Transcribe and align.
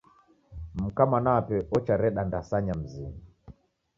Mka 0.75 1.03
mwana 1.09 1.29
wape 1.35 1.57
ochareda 1.75 2.21
ndasanya 2.27 2.73
mzinyi. 2.79 3.21